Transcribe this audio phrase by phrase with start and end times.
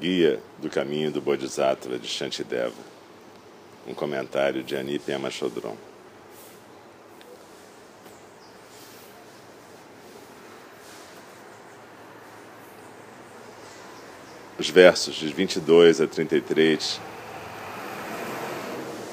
[0.00, 2.72] Guia do Caminho do Bodhisattva de Shantideva.
[3.86, 5.76] Um comentário de Ani Pema Chodron.
[14.56, 17.00] Os versos de 22 a 33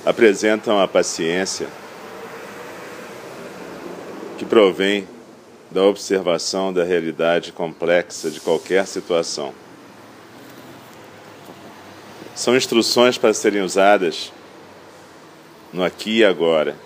[0.05, 1.67] apresentam a paciência
[4.37, 5.07] que provém
[5.71, 9.64] da observação da realidade complexa de qualquer situação.
[12.45, 14.31] São instruções para serem usadas
[15.73, 16.77] no aqui e agora,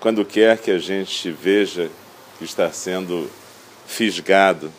[0.00, 1.90] quando quer que a gente veja
[2.38, 3.30] que está sendo
[3.86, 4.72] fisgado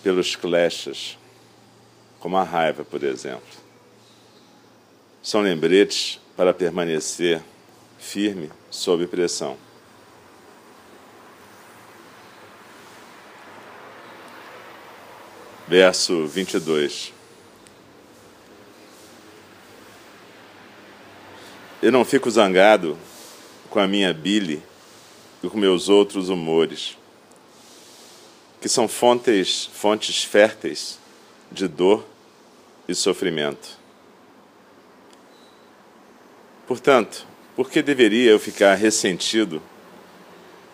[0.00, 1.18] pelos kleshas
[2.20, 3.42] como a raiva, por exemplo.
[5.20, 7.42] São lembretes para permanecer
[7.98, 9.56] firme sob pressão.
[15.66, 17.15] Verso 22.
[21.82, 22.96] Eu não fico zangado
[23.68, 24.62] com a minha bile
[25.42, 26.96] e com meus outros humores,
[28.60, 30.98] que são fontes, fontes férteis
[31.52, 32.04] de dor
[32.88, 33.78] e sofrimento.
[36.66, 39.62] Portanto, por que deveria eu ficar ressentido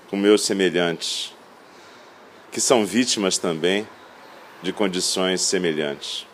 [0.08, 1.34] com meus semelhantes,
[2.52, 3.86] que são vítimas também
[4.62, 6.31] de condições semelhantes?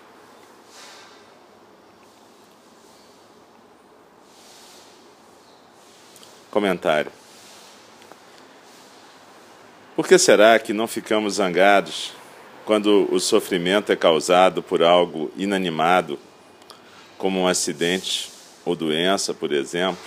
[6.51, 7.13] Comentário.
[9.95, 12.13] Por que será que não ficamos zangados
[12.69, 16.19] quando o sofrimento é causado por algo inanimado,
[17.17, 18.31] como um acidente
[18.63, 20.05] ou doença, por exemplo.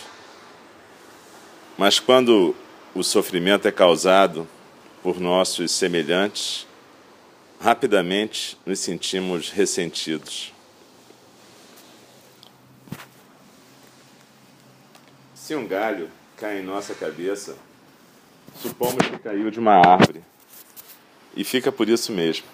[1.75, 2.55] Mas quando
[2.93, 4.47] o sofrimento é causado
[5.01, 6.67] por nossos semelhantes,
[7.59, 10.53] rapidamente nos sentimos ressentidos.
[15.33, 17.55] Se um galho cai em nossa cabeça,
[18.63, 20.23] supomos que caiu de uma árvore
[21.37, 22.47] e fica por isso mesmo.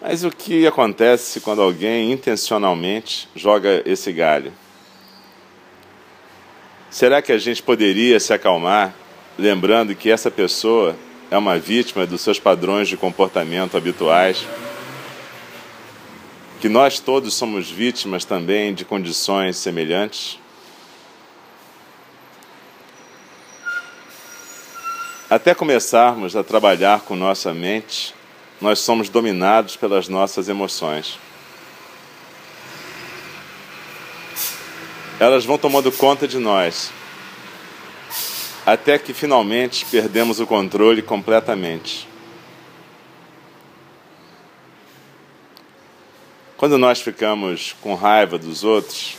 [0.00, 4.52] Mas o que acontece quando alguém intencionalmente joga esse galho?
[6.88, 8.94] Será que a gente poderia se acalmar
[9.36, 10.94] lembrando que essa pessoa
[11.28, 14.46] é uma vítima dos seus padrões de comportamento habituais?
[16.60, 20.38] Que nós todos somos vítimas também de condições semelhantes?
[25.32, 28.14] Até começarmos a trabalhar com nossa mente,
[28.60, 31.18] nós somos dominados pelas nossas emoções.
[35.18, 36.92] Elas vão tomando conta de nós,
[38.66, 42.06] até que finalmente perdemos o controle completamente.
[46.58, 49.16] Quando nós ficamos com raiva dos outros,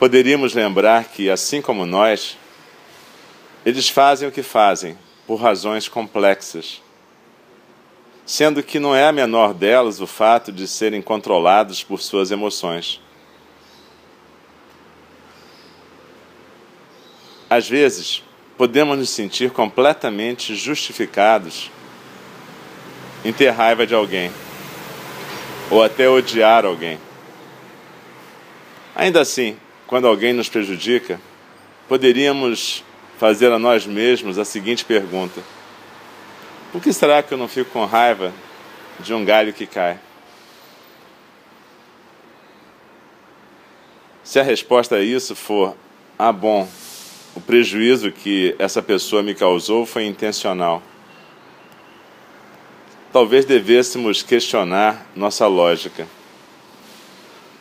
[0.00, 2.36] poderíamos lembrar que, assim como nós,
[3.66, 4.96] eles fazem o que fazem
[5.26, 6.80] por razões complexas,
[8.24, 13.00] sendo que não é a menor delas o fato de serem controlados por suas emoções.
[17.50, 18.22] Às vezes,
[18.56, 21.68] podemos nos sentir completamente justificados
[23.24, 24.30] em ter raiva de alguém
[25.72, 27.00] ou até odiar alguém.
[28.94, 29.56] Ainda assim,
[29.88, 31.20] quando alguém nos prejudica,
[31.88, 32.84] poderíamos
[33.18, 35.40] fazer a nós mesmos a seguinte pergunta:
[36.72, 38.32] Por que será que eu não fico com raiva
[39.00, 39.98] de um galho que cai?
[44.22, 45.76] Se a resposta a isso for:
[46.18, 46.68] Ah, bom,
[47.34, 50.82] o prejuízo que essa pessoa me causou foi intencional.
[53.12, 56.06] Talvez devêssemos questionar nossa lógica.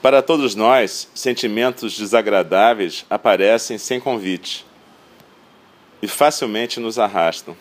[0.01, 4.66] Para todos nós, sentimentos desagradáveis aparecem sem convite
[6.06, 7.57] e facilmente nos arrastam.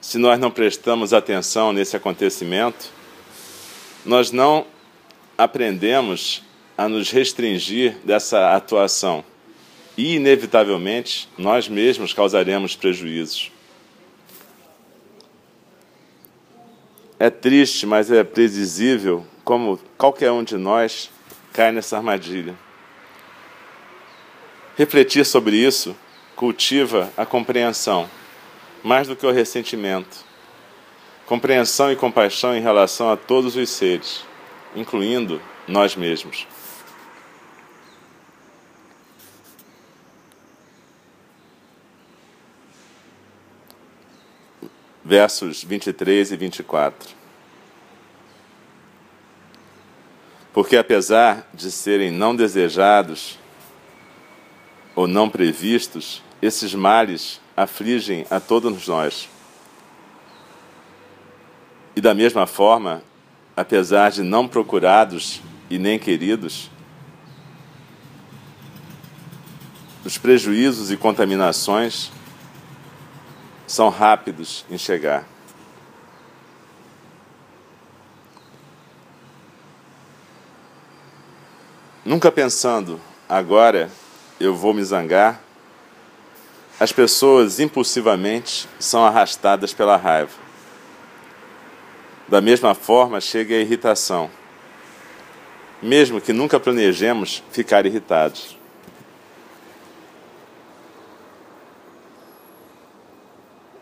[0.00, 2.90] Se nós não prestamos atenção nesse acontecimento,
[4.02, 4.66] nós não
[5.36, 6.42] aprendemos
[6.76, 9.22] a nos restringir dessa atuação
[9.94, 13.52] e, inevitavelmente, nós mesmos causaremos prejuízos.
[17.18, 21.10] É triste, mas é previsível como qualquer um de nós
[21.52, 22.63] cai nessa armadilha.
[24.76, 25.96] Refletir sobre isso
[26.34, 28.10] cultiva a compreensão,
[28.82, 30.24] mais do que o ressentimento.
[31.26, 34.24] Compreensão e compaixão em relação a todos os seres,
[34.74, 36.46] incluindo nós mesmos.
[45.04, 47.14] versos 23 e 24.
[50.52, 53.38] Porque apesar de serem não desejados
[54.94, 59.28] ou não previstos, esses males afligem a todos nós.
[61.96, 63.02] E da mesma forma,
[63.56, 66.70] apesar de não procurados e nem queridos,
[70.04, 72.10] os prejuízos e contaminações
[73.66, 75.26] são rápidos em chegar.
[82.04, 83.90] Nunca pensando, agora
[84.38, 85.40] eu vou me zangar,
[86.78, 90.32] as pessoas impulsivamente são arrastadas pela raiva.
[92.26, 94.30] Da mesma forma chega a irritação,
[95.80, 98.58] mesmo que nunca planejemos ficar irritados.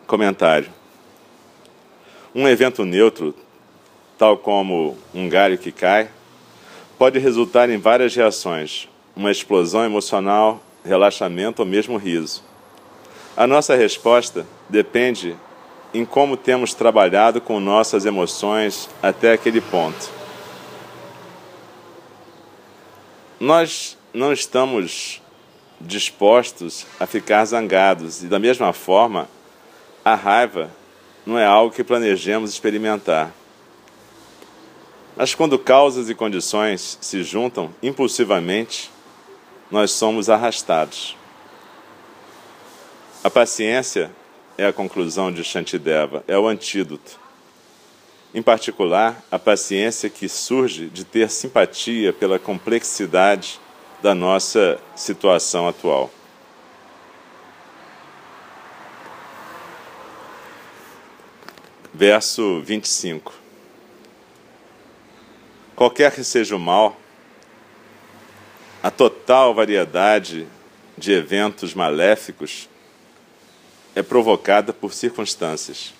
[0.05, 0.69] Comentário:
[2.35, 3.33] Um evento neutro,
[4.17, 6.09] tal como um galho que cai,
[6.99, 12.43] pode resultar em várias reações, uma explosão emocional, relaxamento ou mesmo riso.
[13.35, 15.35] A nossa resposta depende
[15.93, 20.09] em como temos trabalhado com nossas emoções até aquele ponto.
[23.39, 25.21] Nós não estamos
[25.79, 29.27] dispostos a ficar zangados e, da mesma forma,
[30.03, 30.71] a raiva
[31.25, 33.31] não é algo que planejemos experimentar.
[35.15, 38.89] Mas quando causas e condições se juntam impulsivamente,
[39.73, 41.17] nós somos arrastados.
[43.23, 44.11] A paciência
[44.55, 47.19] é a conclusão de Shantideva, é o antídoto.
[48.35, 53.59] Em particular, a paciência que surge de ter simpatia pela complexidade
[53.99, 56.11] da nossa situação atual.
[61.91, 63.33] Verso 25.
[65.75, 66.95] Qualquer que seja o mal,
[68.83, 70.45] a total variedade
[70.97, 72.67] de eventos maléficos
[73.95, 75.93] é provocada por circunstâncias.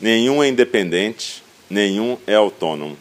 [0.00, 2.98] Nenhum é independente, nenhum é autônomo.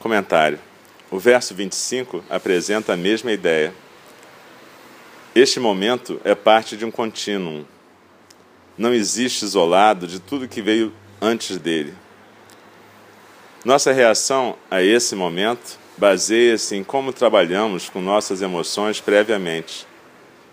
[0.00, 0.58] Comentário.
[1.08, 3.72] O verso 25 apresenta a mesma ideia.
[5.36, 7.64] Este momento é parte de um contínuo.
[8.76, 10.92] Não existe isolado de tudo que veio
[11.22, 11.94] antes dele.
[13.64, 19.86] Nossa reação a esse momento baseia-se em como trabalhamos com nossas emoções previamente.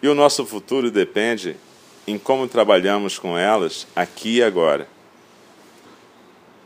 [0.02, 1.58] E o nosso futuro depende
[2.08, 4.88] em como trabalhamos com elas aqui e agora.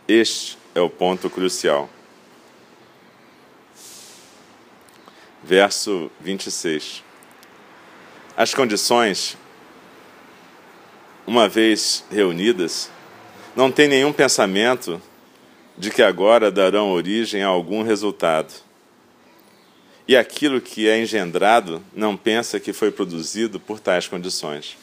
[0.08, 1.90] Este é o ponto crucial.
[5.44, 7.04] Verso 26.
[8.38, 9.36] As condições,
[11.26, 12.92] uma vez reunidas,
[13.56, 15.02] não têm nenhum pensamento
[15.78, 18.54] de que agora darão origem a algum resultado
[20.08, 24.78] e aquilo que é engendrado não pensa que foi produzido por tais condições.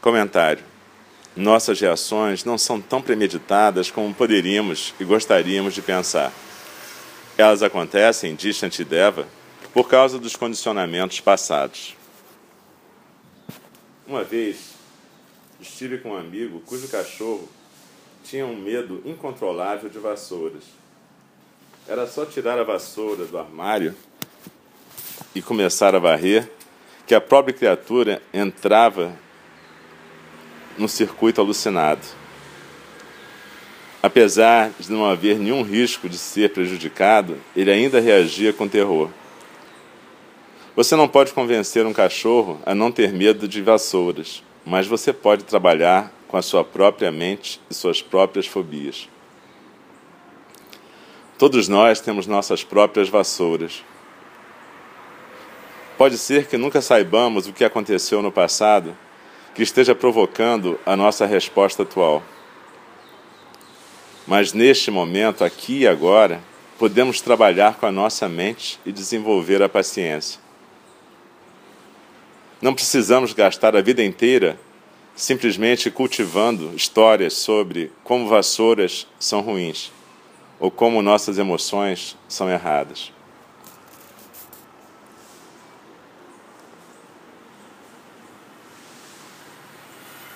[0.00, 0.62] Comentário:
[1.34, 6.32] Nossas reações não são tão premeditadas como poderíamos e gostaríamos de pensar.
[7.36, 9.26] Elas acontecem, diz Shantideva,
[9.72, 11.96] por causa dos condicionamentos passados.
[14.06, 14.74] Uma vez,
[15.60, 17.48] estive com um amigo cujo cachorro
[18.28, 20.64] tinha um medo incontrolável de vassouras
[21.88, 23.94] era só tirar a vassoura do armário
[25.34, 26.50] e começar a varrer,
[27.06, 29.16] que a própria criatura entrava
[30.76, 32.06] no circuito alucinado.
[34.02, 39.08] Apesar de não haver nenhum risco de ser prejudicado, ele ainda reagia com terror.
[40.76, 45.44] Você não pode convencer um cachorro a não ter medo de vassouras, mas você pode
[45.44, 49.08] trabalhar com a sua própria mente e suas próprias fobias.
[51.38, 53.82] Todos nós temos nossas próprias vassouras.
[55.96, 58.96] Pode ser que nunca saibamos o que aconteceu no passado
[59.54, 62.22] que esteja provocando a nossa resposta atual.
[64.24, 66.40] Mas neste momento, aqui e agora,
[66.78, 70.40] podemos trabalhar com a nossa mente e desenvolver a paciência.
[72.62, 74.60] Não precisamos gastar a vida inteira
[75.18, 79.90] simplesmente cultivando histórias sobre como vassouras são ruins
[80.60, 83.12] ou como nossas emoções são erradas.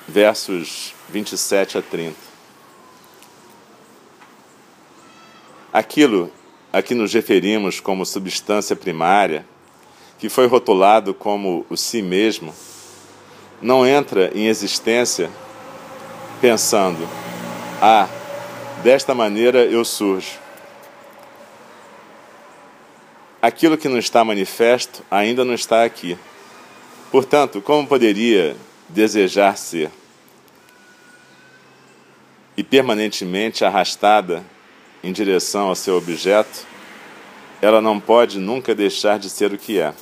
[0.09, 2.17] Versos 27 a 30.
[5.73, 6.31] Aquilo
[6.73, 9.47] a que nos referimos como substância primária,
[10.19, 12.53] que foi rotulado como o si mesmo,
[13.63, 15.31] não entra em existência
[16.41, 17.09] pensando:
[17.81, 18.09] ah,
[18.83, 20.43] desta maneira eu surjo.
[23.41, 26.19] Aquilo que não está manifesto ainda não está aqui.
[27.11, 28.57] Portanto, como poderia
[28.89, 29.91] desejar ser?
[32.57, 34.45] E permanentemente arrastada
[35.03, 36.67] em direção ao seu objeto,
[37.61, 39.93] ela não pode nunca deixar de ser o que é.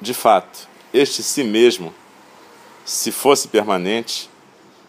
[0.00, 1.94] De fato, este si mesmo,
[2.84, 4.28] se fosse permanente,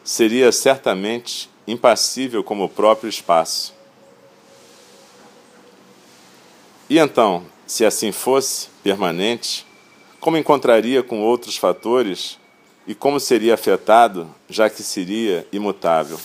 [0.03, 3.73] seria certamente impassível como o próprio espaço.
[6.89, 9.65] E então, se assim fosse permanente,
[10.19, 12.37] como encontraria com outros fatores
[12.85, 16.19] e como seria afetado, já que seria imutável?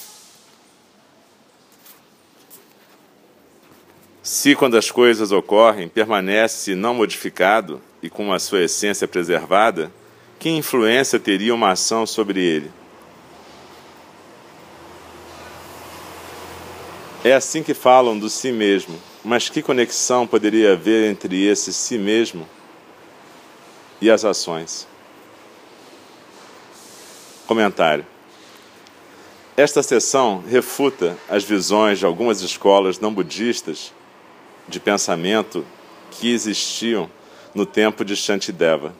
[4.22, 9.90] Se, quando as coisas ocorrem, permanece não modificado e com a sua essência preservada,
[10.38, 12.70] que influência teria uma ação sobre ele?
[17.24, 21.98] É assim que falam do si mesmo, mas que conexão poderia haver entre esse si
[21.98, 22.48] mesmo
[24.00, 24.86] e as ações?
[27.44, 28.06] Comentário.
[29.56, 33.92] Esta sessão refuta as visões de algumas escolas não budistas
[34.68, 35.66] de pensamento
[36.12, 37.10] que existiam
[37.56, 38.92] no tempo de Shantideva.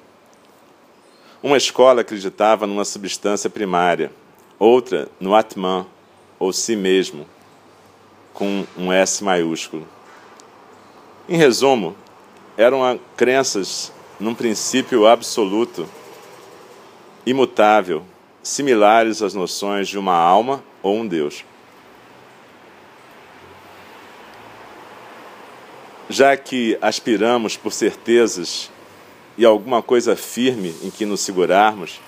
[1.42, 4.10] Uma escola acreditava numa substância primária,
[4.58, 5.86] outra no Atman,
[6.38, 7.26] ou si mesmo,
[8.32, 9.86] com um S maiúsculo.
[11.28, 11.94] Em resumo,
[12.56, 15.86] eram crenças num princípio absoluto,
[17.26, 18.04] imutável,
[18.42, 21.44] similares às noções de uma alma ou um Deus.
[26.08, 28.70] Já que aspiramos por certezas
[29.36, 32.00] e alguma coisa firme em que nos segurarmos,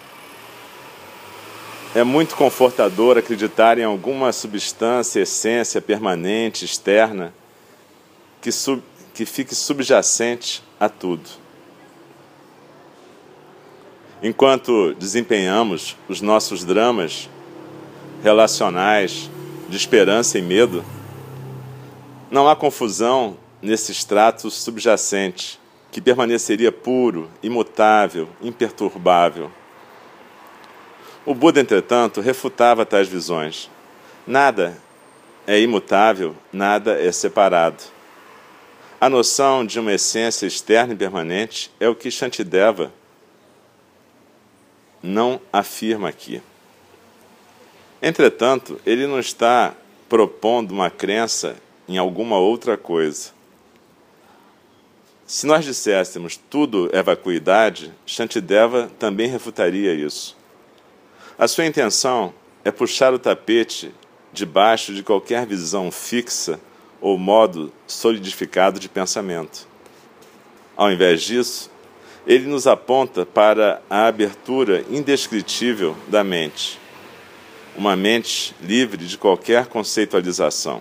[1.94, 7.32] é muito confortador acreditar em alguma substância, essência permanente, externa,
[8.40, 8.82] que, sub,
[9.14, 11.28] que fique subjacente a tudo.
[14.22, 17.28] Enquanto desempenhamos os nossos dramas
[18.22, 19.30] relacionais
[19.68, 20.84] de esperança e medo,
[22.30, 25.58] não há confusão nesse extrato subjacente,
[25.90, 29.50] que permaneceria puro, imutável, imperturbável.
[31.24, 33.70] O Buda, entretanto, refutava tais visões.
[34.26, 34.76] Nada
[35.46, 37.82] é imutável, nada é separado.
[39.00, 42.92] A noção de uma essência externa e permanente é o que Shantideva
[45.02, 46.42] não afirma aqui.
[48.02, 49.74] Entretanto, ele não está
[50.08, 51.56] propondo uma crença
[51.88, 53.37] em alguma outra coisa.
[55.28, 60.34] Se nós disséssemos tudo é vacuidade, Shantideva também refutaria isso.
[61.38, 62.32] A sua intenção
[62.64, 63.92] é puxar o tapete
[64.32, 66.58] debaixo de qualquer visão fixa
[66.98, 69.68] ou modo solidificado de pensamento.
[70.74, 71.70] Ao invés disso,
[72.26, 76.80] ele nos aponta para a abertura indescritível da mente,
[77.76, 80.80] uma mente livre de qualquer conceitualização.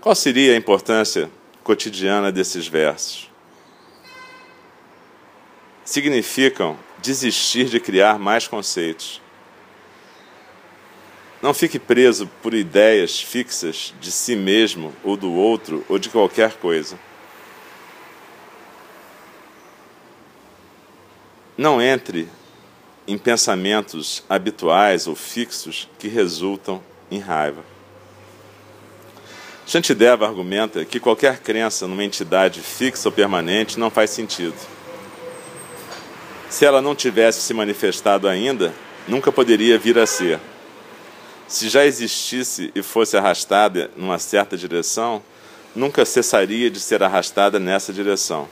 [0.00, 1.30] Qual seria a importância
[1.64, 3.30] cotidiana desses versos.
[5.84, 9.20] Significam desistir de criar mais conceitos.
[11.42, 16.54] Não fique preso por ideias fixas de si mesmo ou do outro ou de qualquer
[16.54, 16.98] coisa.
[21.56, 22.28] Não entre
[23.06, 27.73] em pensamentos habituais ou fixos que resultam em raiva.
[29.66, 34.56] Shantideva argumenta que qualquer crença numa entidade fixa ou permanente não faz sentido.
[36.50, 38.74] Se ela não tivesse se manifestado ainda,
[39.08, 40.38] nunca poderia vir a ser.
[41.48, 45.22] Se já existisse e fosse arrastada numa certa direção,
[45.74, 48.48] nunca cessaria de ser arrastada nessa direção.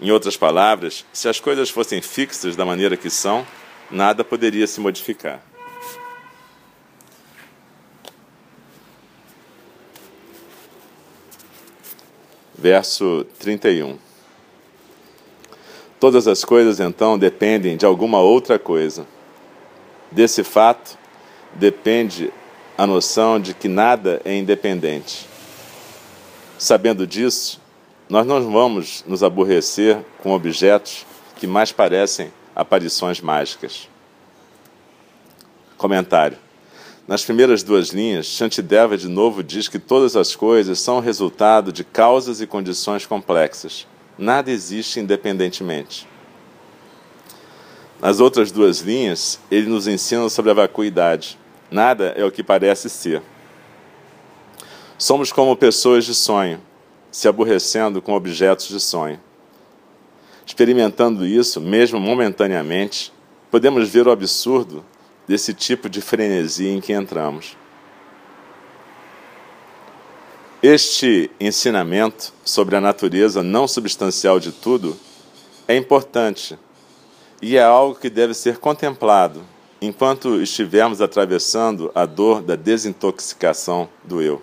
[0.00, 3.46] Em outras palavras, se as coisas fossem fixas da maneira que são,
[3.90, 5.42] nada poderia se modificar.
[12.56, 13.98] Verso 31.
[16.00, 19.06] Todas as coisas então dependem de alguma outra coisa.
[20.10, 20.96] Desse fato
[21.54, 22.32] depende
[22.76, 25.26] a noção de que nada é independente.
[26.58, 27.60] Sabendo disso,
[28.08, 33.88] nós não vamos nos aborrecer com objetos que mais parecem aparições mágicas.
[35.76, 36.45] Comentário.
[37.06, 41.84] Nas primeiras duas linhas, Shantideva de novo diz que todas as coisas são resultado de
[41.84, 43.86] causas e condições complexas.
[44.18, 46.08] Nada existe independentemente.
[48.00, 51.38] Nas outras duas linhas, ele nos ensina sobre a vacuidade.
[51.70, 53.22] Nada é o que parece ser.
[54.98, 56.60] Somos como pessoas de sonho,
[57.08, 59.20] se aborrecendo com objetos de sonho.
[60.44, 63.12] Experimentando isso, mesmo momentaneamente,
[63.48, 64.84] podemos ver o absurdo
[65.26, 67.56] desse tipo de frenesi em que entramos.
[70.62, 74.96] Este ensinamento sobre a natureza não substancial de tudo
[75.68, 76.58] é importante
[77.42, 79.42] e é algo que deve ser contemplado
[79.80, 84.40] enquanto estivermos atravessando a dor da desintoxicação do eu.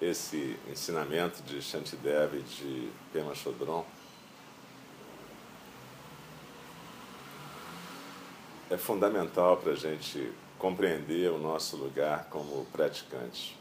[0.00, 3.84] Esse ensinamento de Shantideva e de Pema Chodron
[8.70, 13.56] é fundamental para a gente compreender o nosso lugar como praticante.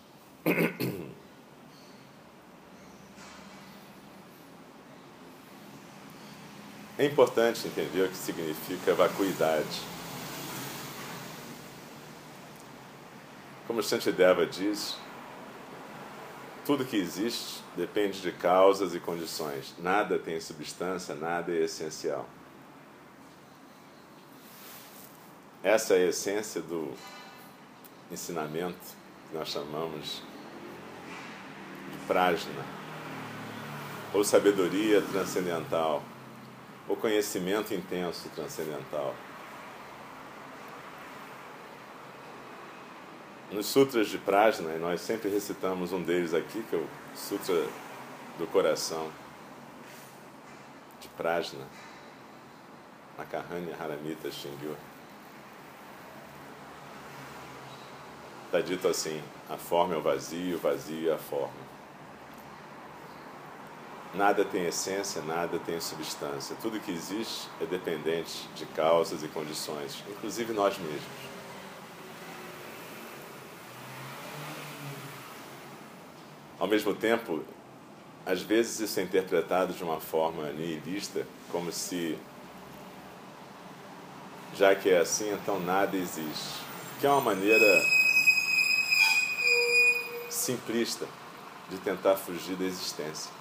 [7.00, 9.82] É importante entender o que significa vacuidade.
[13.68, 14.98] Como Shantideva diz,
[16.68, 19.74] tudo que existe depende de causas e condições.
[19.80, 22.28] Nada tem substância, nada é essencial.
[25.64, 26.94] Essa é a essência do
[28.12, 28.78] ensinamento
[29.30, 30.22] que nós chamamos
[31.90, 32.66] de prajna,
[34.14, 36.04] ou sabedoria transcendental,
[36.86, 39.16] ou conhecimento intenso transcendental.
[43.50, 47.66] Nos sutras de Prajna, e nós sempre recitamos um deles aqui, que é o Sutra
[48.38, 49.10] do Coração
[51.00, 51.66] de Prajna,
[53.18, 54.76] Makahanya Haramita Shingyu.
[58.48, 61.68] Está dito assim: a forma é o vazio, o vazio é a forma.
[64.14, 66.56] Nada tem essência, nada tem substância.
[66.62, 71.37] Tudo que existe é dependente de causas e condições, inclusive nós mesmos.
[76.60, 77.44] Ao mesmo tempo,
[78.26, 82.18] às vezes isso é interpretado de uma forma nihilista, como se,
[84.56, 86.66] já que é assim, então nada existe.
[87.00, 87.66] Que é uma maneira
[90.30, 91.06] simplista
[91.70, 93.32] de tentar fugir da existência.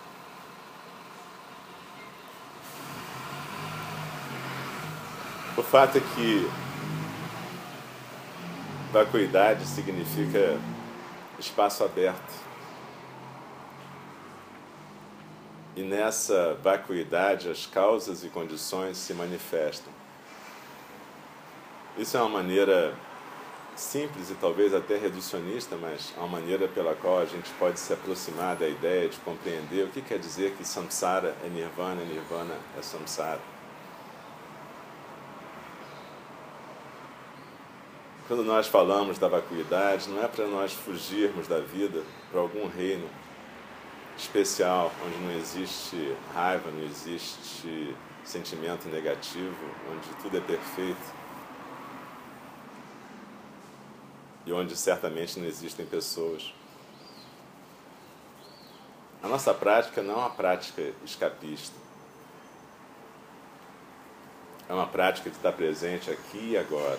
[5.56, 6.50] O fato é que
[8.92, 10.60] vacuidade significa
[11.38, 12.46] espaço aberto.
[15.76, 19.92] E nessa vacuidade as causas e condições se manifestam.
[21.98, 22.94] Isso é uma maneira
[23.76, 27.92] simples e talvez até reducionista, mas é uma maneira pela qual a gente pode se
[27.92, 32.82] aproximar da ideia de compreender o que quer dizer que samsara é nirvana, nirvana é
[32.82, 33.40] samsara.
[38.26, 43.08] Quando nós falamos da vacuidade, não é para nós fugirmos da vida para algum reino
[44.16, 49.56] especial, onde não existe raiva, não existe sentimento negativo,
[49.92, 51.14] onde tudo é perfeito.
[54.46, 56.54] E onde certamente não existem pessoas.
[59.22, 61.76] A nossa prática não é uma prática escapista.
[64.68, 66.98] É uma prática que está presente aqui e agora.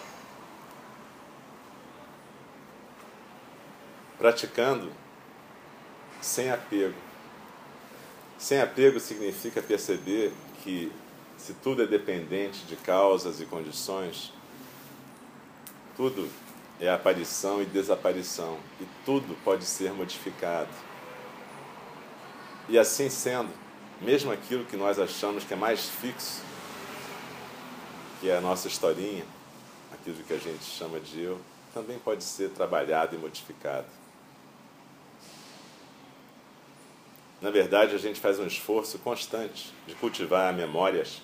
[4.17, 4.91] Praticando
[6.21, 7.07] sem apego
[8.38, 10.32] sem apego significa perceber
[10.63, 10.91] que,
[11.38, 14.32] se tudo é dependente de causas e condições,
[15.95, 16.30] tudo
[16.80, 20.69] é aparição e desaparição, e tudo pode ser modificado.
[22.69, 23.50] E assim sendo,
[24.02, 26.41] mesmo aquilo que nós achamos que é mais fixo,
[28.19, 29.26] que é a nossa historinha,
[29.91, 31.39] aquilo que a gente chama de eu,
[31.73, 33.88] também pode ser trabalhado e modificado.
[37.41, 41.21] Na verdade, a gente faz um esforço constante de cultivar memórias,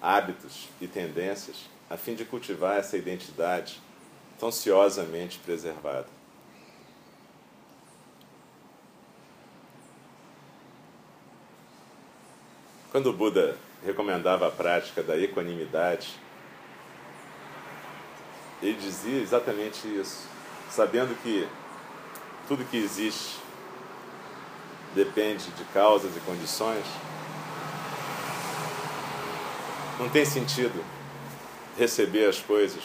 [0.00, 3.78] hábitos e tendências a fim de cultivar essa identidade
[4.40, 4.50] tão
[5.40, 6.06] preservada.
[12.90, 16.16] Quando o Buda recomendava a prática da equanimidade,
[18.62, 20.26] ele dizia exatamente isso,
[20.70, 21.46] sabendo que
[22.48, 23.41] tudo que existe
[24.94, 26.84] depende de causas e condições,
[29.98, 30.84] não tem sentido
[31.78, 32.82] receber as coisas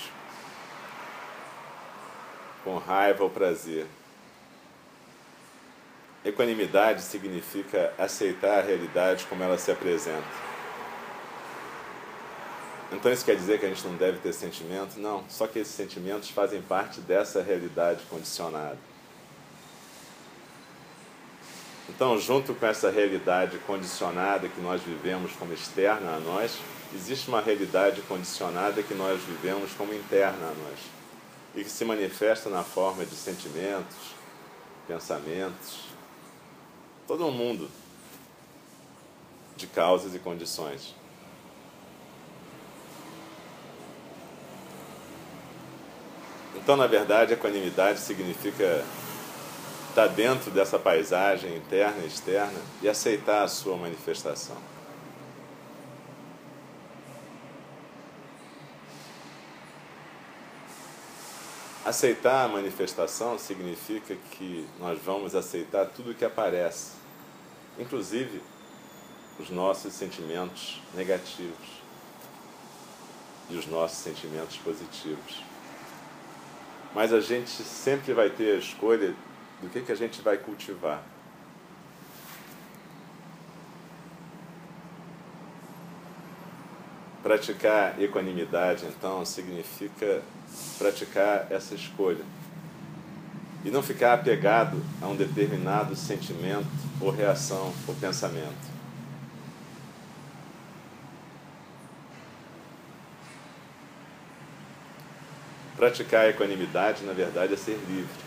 [2.63, 3.87] com raiva ou prazer.
[6.23, 10.47] Equanimidade significa aceitar a realidade como ela se apresenta.
[12.91, 14.99] Então isso quer dizer que a gente não deve ter sentimento?
[14.99, 18.77] Não, só que esses sentimentos fazem parte dessa realidade condicionada.
[21.89, 26.57] Então, junto com essa realidade condicionada que nós vivemos como externa a nós,
[26.93, 30.79] existe uma realidade condicionada que nós vivemos como interna a nós
[31.55, 34.15] e que se manifesta na forma de sentimentos,
[34.87, 35.87] pensamentos,
[37.07, 37.69] todo um mundo
[39.55, 40.93] de causas e condições.
[46.55, 48.83] Então, na verdade, equanimidade significa
[49.97, 54.55] estar dentro dessa paisagem interna e externa e aceitar a sua manifestação.
[61.83, 66.91] Aceitar a manifestação significa que nós vamos aceitar tudo o que aparece,
[67.79, 68.43] inclusive
[69.39, 71.81] os nossos sentimentos negativos
[73.49, 75.43] e os nossos sentimentos positivos.
[76.93, 79.15] Mas a gente sempre vai ter a escolha
[79.61, 81.01] do que, que a gente vai cultivar.
[87.23, 90.21] Praticar equanimidade, então, significa
[90.77, 92.23] praticar essa escolha
[93.65, 96.67] e não ficar apegado a um determinado sentimento
[97.01, 98.77] ou reação ou pensamento.
[105.75, 108.26] Praticar a equanimidade, na verdade, é ser livre.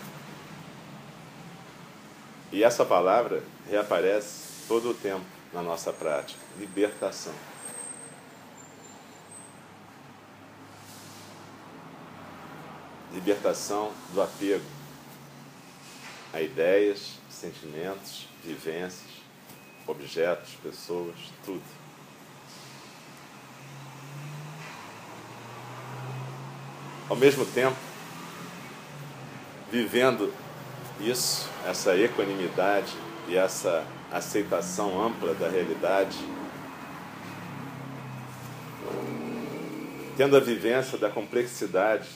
[2.53, 7.35] E essa palavra reaparece todo o tempo na nossa prática libertação.
[13.13, 14.65] Libertação do apego
[16.33, 19.11] a ideias, sentimentos, vivências,
[19.87, 21.63] objetos, pessoas, tudo.
[27.09, 27.77] Ao mesmo tempo,
[29.73, 30.33] vivendo
[31.01, 32.93] isso, essa equanimidade
[33.27, 36.19] e essa aceitação ampla da realidade,
[40.17, 42.09] tendo a vivência da complexidade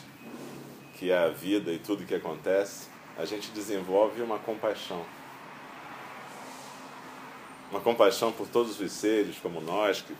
[0.99, 5.05] que é a vida e tudo que acontece, a gente desenvolve uma compaixão.
[7.71, 10.15] Uma compaixão por todos os seres como nós, que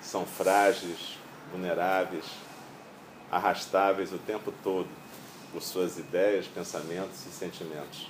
[0.00, 1.18] são frágeis,
[1.50, 2.24] vulneráveis,
[3.30, 4.88] arrastáveis o tempo todo
[5.52, 8.08] por suas ideias, pensamentos e sentimentos.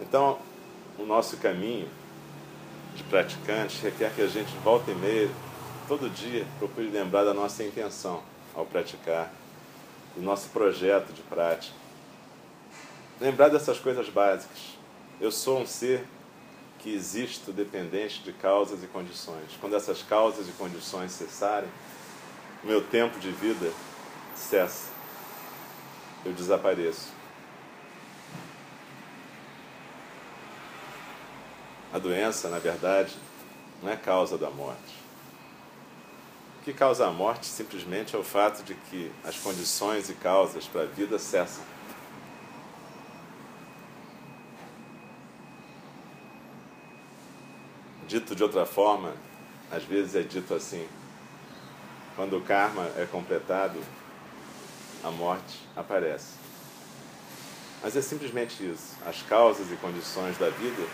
[0.00, 0.38] Então,
[0.98, 1.88] o nosso caminho
[2.94, 5.30] de praticantes requer que a gente volte e meia,
[5.86, 8.22] todo dia, procure lembrar da nossa intenção
[8.54, 9.32] ao praticar,
[10.16, 11.74] do nosso projeto de prática.
[13.20, 14.78] Lembrar dessas coisas básicas.
[15.20, 16.06] Eu sou um ser
[16.78, 19.56] que existo dependente de causas e condições.
[19.60, 21.68] Quando essas causas e condições cessarem,
[22.62, 23.72] o meu tempo de vida
[24.34, 24.90] cessa.
[26.24, 27.08] Eu desapareço.
[31.92, 33.16] A doença, na verdade,
[33.82, 35.00] não é causa da morte.
[36.60, 40.66] O que causa a morte simplesmente é o fato de que as condições e causas
[40.66, 41.64] para a vida cessam.
[48.06, 49.14] Dito de outra forma,
[49.70, 50.86] às vezes é dito assim:
[52.20, 53.80] quando o karma é completado,
[55.02, 56.34] a morte aparece.
[57.82, 58.94] Mas é simplesmente isso.
[59.06, 60.86] As causas e condições da vida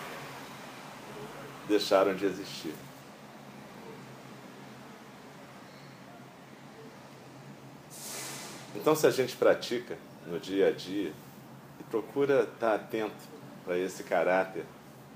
[1.67, 2.73] deixaram de existir.
[8.77, 11.13] Então, se a gente pratica no dia a dia
[11.81, 13.17] e procura estar atento
[13.65, 14.65] para esse caráter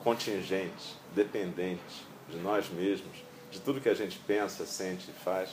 [0.01, 3.16] contingente, dependente de nós mesmos,
[3.49, 5.51] de tudo que a gente pensa, sente e faz,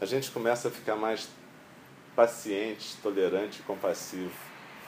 [0.00, 1.28] a gente começa a ficar mais
[2.16, 4.32] paciente, tolerante e compassivo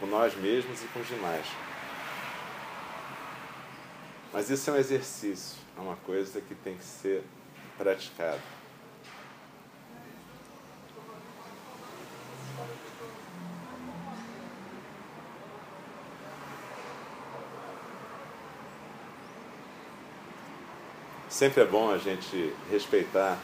[0.01, 1.47] com nós mesmos e com os demais.
[4.33, 7.23] Mas isso é um exercício, é uma coisa que tem que ser
[7.77, 8.41] praticada.
[21.29, 23.39] Sempre é bom a gente respeitar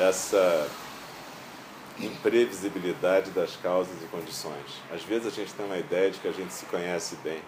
[0.00, 0.66] essa
[1.98, 4.80] imprevisibilidade das causas e condições.
[4.90, 7.42] Às vezes a gente tem uma ideia de que a gente se conhece bem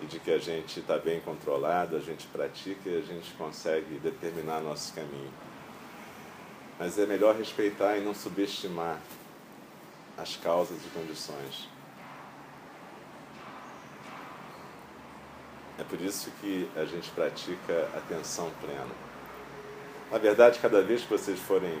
[0.00, 3.98] e de que a gente está bem controlado, a gente pratica e a gente consegue
[3.98, 5.32] determinar nosso caminho.
[6.78, 9.00] Mas é melhor respeitar e não subestimar
[10.16, 11.68] as causas e condições.
[15.78, 19.13] É por isso que a gente pratica atenção plena.
[20.14, 21.76] Na verdade, cada vez que vocês forem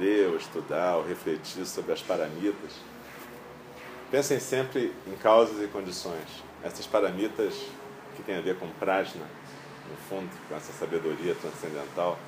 [0.00, 2.80] ler ou estudar ou refletir sobre as paramitas,
[4.10, 6.42] pensem sempre em causas e condições.
[6.64, 7.52] Essas paramitas
[8.16, 9.26] que têm a ver com prajna,
[9.90, 12.18] no fundo, com essa sabedoria transcendental,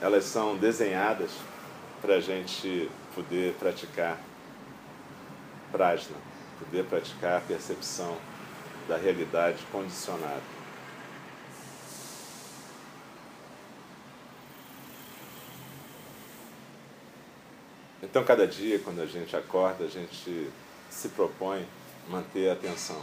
[0.00, 1.32] elas são desenhadas
[2.00, 4.16] para a gente poder praticar
[5.72, 6.16] prajna,
[6.60, 8.16] poder praticar a percepção
[8.86, 10.59] da realidade condicionada.
[18.02, 20.50] Então, cada dia, quando a gente acorda, a gente
[20.88, 21.66] se propõe
[22.08, 23.00] manter a atenção.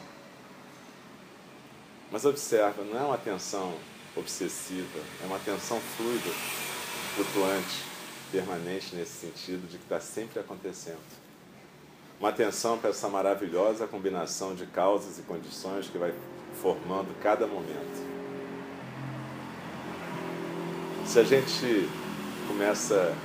[2.12, 3.74] Mas observa, não é uma atenção
[4.16, 6.32] obsessiva, é uma atenção fluida,
[7.16, 7.84] flutuante,
[8.32, 10.98] permanente nesse sentido de que está sempre acontecendo.
[12.20, 16.14] Uma atenção para essa maravilhosa combinação de causas e condições que vai
[16.62, 18.08] formando cada momento.
[21.06, 21.88] Se a gente
[22.48, 23.16] começa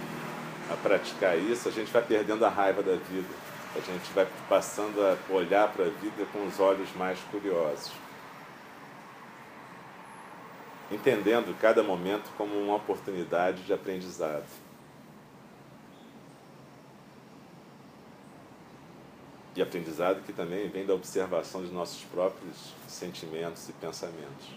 [0.72, 3.28] a praticar isso, a gente vai perdendo a raiva da vida.
[3.74, 7.92] A gente vai passando a olhar para a vida com os olhos mais curiosos.
[10.90, 14.44] Entendendo cada momento como uma oportunidade de aprendizado.
[19.54, 24.48] E aprendizado que também vem da observação de nossos próprios sentimentos e pensamentos,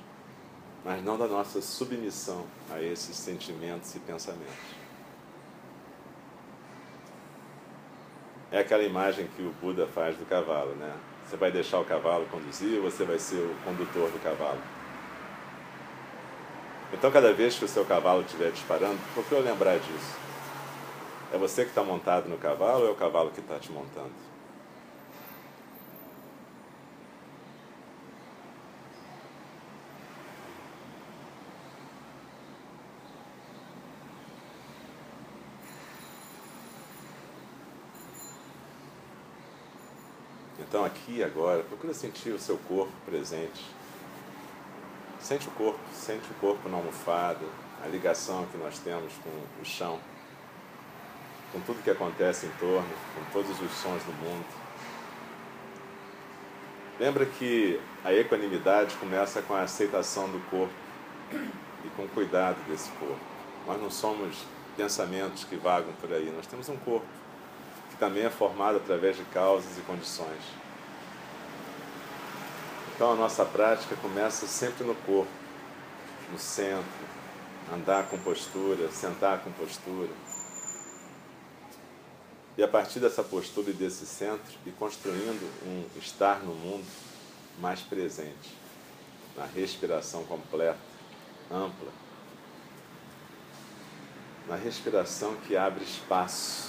[0.86, 4.85] mas não da nossa submissão a esses sentimentos e pensamentos.
[8.56, 10.94] É aquela imagem que o Buda faz do cavalo, né?
[11.26, 14.62] Você vai deixar o cavalo conduzir ou você vai ser o condutor do cavalo?
[16.94, 20.18] Então, cada vez que o seu cavalo estiver disparando, procure lembrar disso.
[21.34, 24.13] É você que está montado no cavalo ou é o cavalo que está te montando?
[40.67, 43.63] Então, aqui agora, procura sentir o seu corpo presente.
[45.19, 47.45] Sente o corpo, sente o corpo na almofada,
[47.84, 49.99] a ligação que nós temos com o chão,
[51.51, 54.45] com tudo que acontece em torno, com todos os sons do mundo.
[56.99, 60.73] Lembra que a equanimidade começa com a aceitação do corpo
[61.84, 63.19] e com o cuidado desse corpo.
[63.67, 64.45] Nós não somos
[64.78, 67.06] pensamentos que vagam por aí, nós temos um corpo
[67.95, 70.43] que também é formado através de causas e condições.
[72.93, 75.31] Então a nossa prática começa sempre no corpo,
[76.31, 76.86] no centro,
[77.73, 80.12] andar com postura, sentar com postura.
[82.58, 86.86] E a partir dessa postura e desse centro, ir construindo um estar no mundo
[87.60, 88.55] mais presente,
[89.36, 90.77] na respiração completa,
[91.51, 91.89] ampla,
[94.47, 96.64] na respiração que abre espaço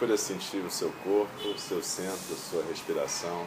[0.00, 3.46] Procura sentir o seu corpo, o seu centro, a sua respiração.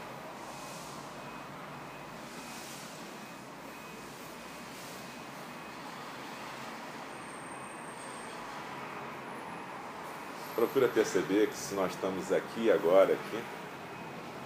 [10.53, 13.43] Procura perceber que se nós estamos aqui agora, aqui,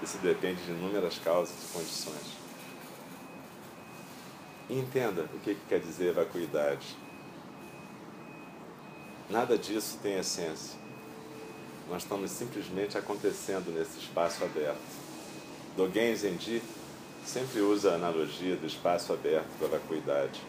[0.02, 2.38] isso depende de inúmeras causas e condições.
[4.70, 6.96] Entenda o que, que quer dizer vacuidade.
[9.30, 10.87] Nada disso tem essência.
[11.89, 14.78] Nós estamos simplesmente acontecendo nesse espaço aberto.
[15.78, 16.62] Dogen Zenji
[17.26, 20.41] sempre usa a analogia do espaço aberto da vacuidade.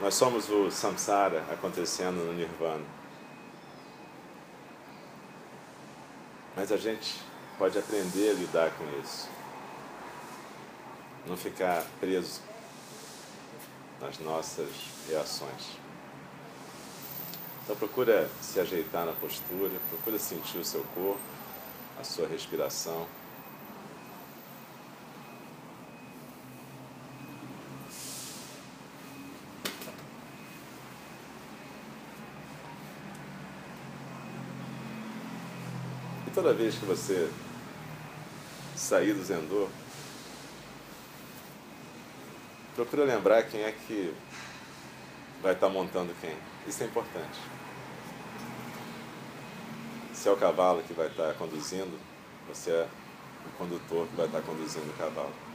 [0.00, 2.84] Nós somos o samsara acontecendo no nirvana.
[6.56, 7.16] Mas a gente
[7.58, 9.28] pode aprender a lidar com isso.
[11.26, 12.40] Não ficar preso
[14.00, 14.68] nas nossas
[15.08, 15.87] reações.
[17.68, 21.20] Então procura se ajeitar na postura, procura sentir o seu corpo,
[22.00, 23.06] a sua respiração.
[36.26, 37.30] E toda vez que você
[38.74, 39.68] sair do Zendô,
[42.74, 44.14] procura lembrar quem é que
[45.42, 46.36] vai estar montando quem.
[46.66, 47.38] Isso é importante.
[50.12, 51.98] Se é o cavalo que vai estar conduzindo,
[52.48, 52.88] você é
[53.46, 55.47] o condutor que vai estar conduzindo o cavalo.